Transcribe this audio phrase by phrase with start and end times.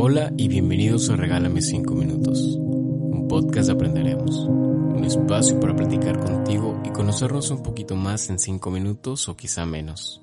[0.00, 6.20] Hola y bienvenidos a Regálame 5 Minutos, un podcast de Aprenderemos, un espacio para platicar
[6.20, 10.22] contigo y conocernos un poquito más en 5 minutos o quizá menos.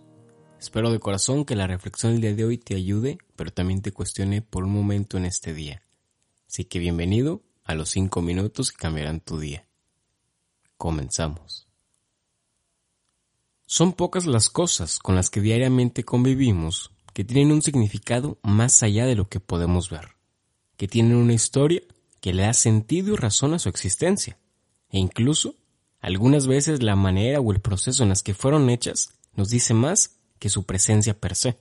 [0.62, 3.92] Espero de corazón que la reflexión del día de hoy te ayude, pero también te
[3.92, 5.84] cuestione por un momento en este día.
[6.48, 9.68] Así que bienvenido a los 5 minutos que cambiarán tu día.
[10.78, 11.68] Comenzamos.
[13.66, 19.05] Son pocas las cosas con las que diariamente convivimos que tienen un significado más allá
[19.05, 20.18] de lo que podemos ver,
[20.76, 21.81] que tienen una historia
[22.20, 24.38] que le da sentido y razón a su existencia,
[24.89, 25.56] e incluso,
[26.02, 30.17] algunas veces la manera o el proceso en las que fueron hechas nos dice más
[30.39, 31.58] que su presencia per se.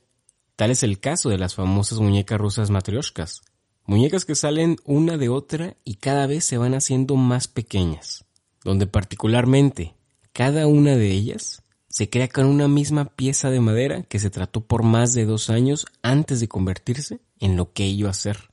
[0.56, 3.43] Tal es el caso de las famosas muñecas rusas matrioshkas,
[3.87, 8.25] muñecas que salen una de otra y cada vez se van haciendo más pequeñas,
[8.65, 9.95] donde particularmente
[10.33, 11.62] cada una de ellas
[11.95, 15.48] se crea con una misma pieza de madera que se trató por más de dos
[15.48, 18.48] años antes de convertirse en lo que ello hacer.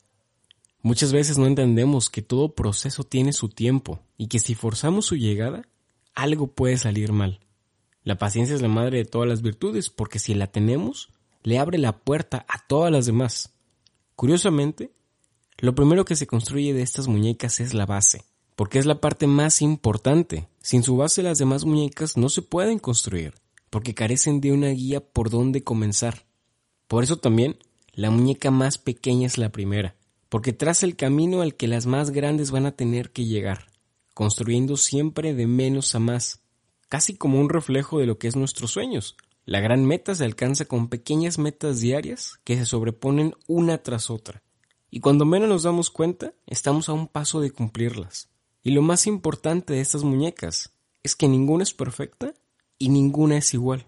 [0.84, 5.16] Muchas veces no entendemos que todo proceso tiene su tiempo y que si forzamos su
[5.16, 5.68] llegada,
[6.14, 7.40] algo puede salir mal.
[8.04, 11.10] La paciencia es la madre de todas las virtudes porque si la tenemos,
[11.42, 13.56] le abre la puerta a todas las demás.
[14.16, 14.92] Curiosamente,
[15.58, 18.24] lo primero que se construye de estas muñecas es la base,
[18.62, 20.48] porque es la parte más importante.
[20.62, 23.34] Sin su base las demás muñecas no se pueden construir,
[23.72, 26.28] porque carecen de una guía por dónde comenzar.
[26.88, 27.58] Por eso también
[27.92, 29.96] la muñeca más pequeña es la primera,
[30.30, 33.66] porque traza el camino al que las más grandes van a tener que llegar,
[34.14, 36.42] construyendo siempre de menos a más,
[36.88, 39.18] casi como un reflejo de lo que es nuestros sueños.
[39.44, 44.44] La gran meta se alcanza con pequeñas metas diarias que se sobreponen una tras otra,
[44.92, 48.31] y cuando menos nos damos cuenta, estamos a un paso de cumplirlas.
[48.64, 50.72] Y lo más importante de estas muñecas
[51.04, 52.34] es que ninguna es perfecta
[52.78, 53.86] y ninguna es igual.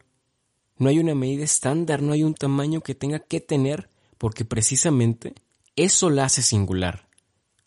[0.77, 5.35] No hay una medida estándar, no hay un tamaño que tenga que tener porque precisamente
[5.75, 7.07] eso la hace singular.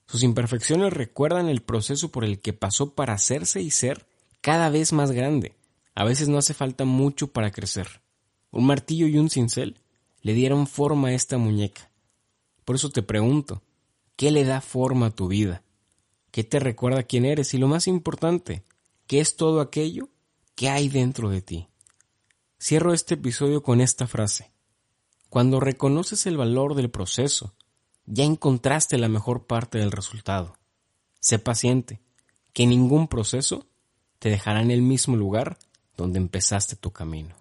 [0.06, 4.06] Sus imperfecciones recuerdan el proceso por el que pasó para hacerse y ser
[4.40, 5.56] cada vez más grande.
[5.94, 8.02] A veces no hace falta mucho para crecer.
[8.50, 9.78] Un martillo y un cincel
[10.22, 11.90] le dieron forma a esta muñeca.
[12.64, 13.62] Por eso te pregunto,
[14.16, 15.62] ¿qué le da forma a tu vida?
[16.36, 17.54] ¿Qué te recuerda quién eres?
[17.54, 18.62] Y lo más importante,
[19.06, 20.10] ¿qué es todo aquello
[20.54, 21.68] que hay dentro de ti?
[22.60, 24.52] Cierro este episodio con esta frase.
[25.30, 27.54] Cuando reconoces el valor del proceso,
[28.04, 30.58] ya encontraste la mejor parte del resultado.
[31.20, 32.00] Sé paciente,
[32.52, 33.64] que ningún proceso
[34.18, 35.58] te dejará en el mismo lugar
[35.96, 37.34] donde empezaste tu camino.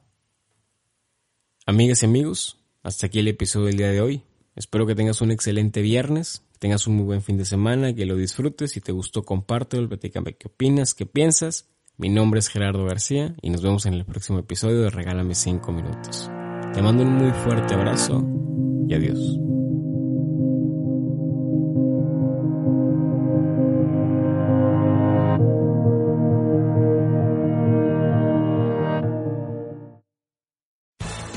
[1.65, 4.23] Amigas y amigos, hasta aquí el episodio del día de hoy.
[4.55, 8.15] Espero que tengas un excelente viernes tengas un muy buen fin de semana, que lo
[8.15, 8.71] disfrutes.
[8.71, 11.69] Si te gustó, compártelo, platícame qué opinas, qué piensas.
[11.97, 15.71] Mi nombre es Gerardo García y nos vemos en el próximo episodio de Regálame 5
[15.71, 16.29] minutos.
[16.73, 18.21] Te mando un muy fuerte abrazo
[18.87, 19.54] y adiós.